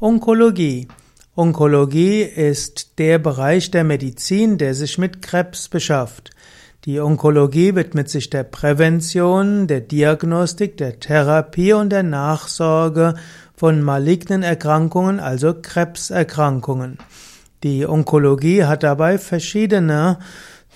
[0.00, 0.86] Onkologie.
[1.34, 6.30] Onkologie ist der Bereich der Medizin, der sich mit Krebs beschafft.
[6.84, 13.14] Die Onkologie widmet sich der Prävention, der Diagnostik, der Therapie und der Nachsorge
[13.56, 16.98] von malignen Erkrankungen, also Krebserkrankungen.
[17.64, 20.20] Die Onkologie hat dabei verschiedene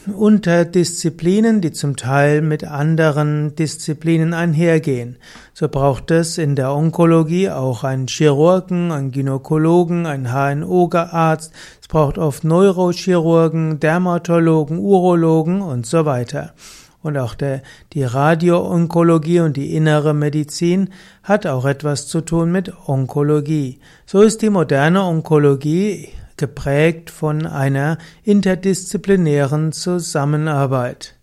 [0.07, 5.17] Unterdisziplinen, die zum Teil mit anderen Disziplinen einhergehen.
[5.55, 11.53] So braucht es in der Onkologie auch einen Chirurgen, einen Gynäkologen, einen HNO-Arzt.
[11.81, 16.55] Es braucht oft Neurochirurgen, Dermatologen, Urologen und so weiter.
[17.03, 20.91] Und auch der, die Radioonkologie und die innere Medizin
[21.23, 23.81] hat auch etwas zu tun mit Onkologie.
[24.07, 26.11] So ist die moderne Onkologie
[26.43, 31.15] geprägt von einer interdisziplinären Zusammenarbeit.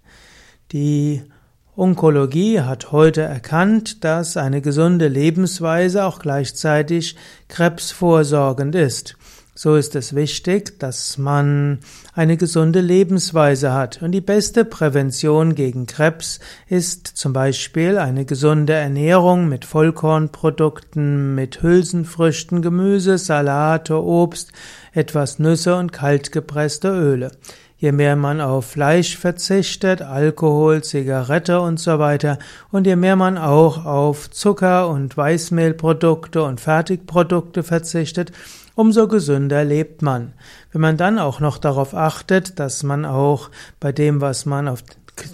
[0.72, 1.24] Die
[1.76, 7.18] Onkologie hat heute erkannt, dass eine gesunde Lebensweise auch gleichzeitig
[7.50, 9.18] krebsvorsorgend ist.
[9.62, 11.80] So ist es wichtig, dass man
[12.14, 14.02] eine gesunde Lebensweise hat.
[14.02, 21.62] Und die beste Prävention gegen Krebs ist zum Beispiel eine gesunde Ernährung mit Vollkornprodukten, mit
[21.62, 24.54] Hülsenfrüchten, Gemüse, Salate, Obst,
[24.94, 27.32] etwas Nüsse und kaltgepresste Öle.
[27.78, 32.40] Je mehr man auf Fleisch verzichtet, Alkohol, Zigarette und so weiter,
[32.72, 38.32] und je mehr man auch auf Zucker und Weißmehlprodukte und Fertigprodukte verzichtet,
[38.80, 40.32] umso gesünder lebt man.
[40.72, 43.50] Wenn man dann auch noch darauf achtet, dass man auch
[43.82, 44.84] bei dem, was man auf,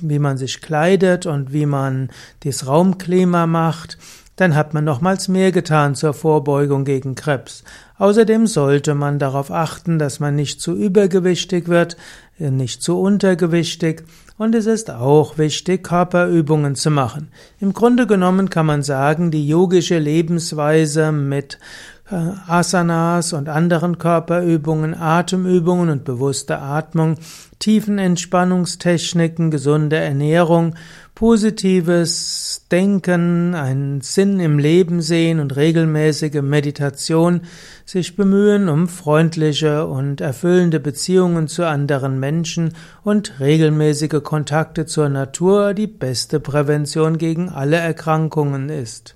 [0.01, 2.09] wie man sich kleidet und wie man
[2.43, 3.99] das Raumklima macht,
[4.35, 7.63] dann hat man nochmals mehr getan zur Vorbeugung gegen Krebs.
[7.99, 11.97] Außerdem sollte man darauf achten, dass man nicht zu übergewichtig wird,
[12.39, 14.03] nicht zu untergewichtig
[14.37, 17.29] und es ist auch wichtig, Körperübungen zu machen.
[17.59, 24.93] Im Grunde genommen kann man sagen, die yogische Lebensweise mit äh, Asanas und anderen Körperübungen,
[24.93, 27.15] Atemübungen und bewusste Atmung,
[27.57, 30.75] Tiefenentspannungstechniken, gesunde Ernährung,
[31.15, 37.41] positives Denken, einen Sinn im Leben sehen und regelmäßige Meditation,
[37.85, 45.73] sich bemühen um freundliche und erfüllende Beziehungen zu anderen Menschen und regelmäßige Kontakte zur Natur
[45.73, 49.15] die beste Prävention gegen alle Erkrankungen ist.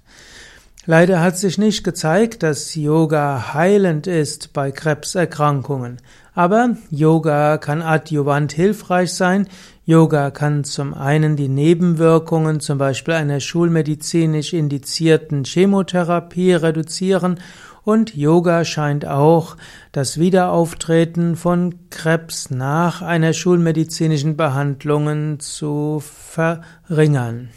[0.86, 5.98] Leider hat sich nicht gezeigt, dass Yoga heilend ist bei Krebserkrankungen.
[6.34, 9.48] Aber Yoga kann adjuvant hilfreich sein.
[9.86, 17.40] Yoga kann zum einen die Nebenwirkungen zum Beispiel einer schulmedizinisch indizierten Chemotherapie reduzieren
[17.84, 19.58] und Yoga scheint auch
[19.92, 27.50] das Wiederauftreten von Krebs nach einer schulmedizinischen Behandlung zu verringern.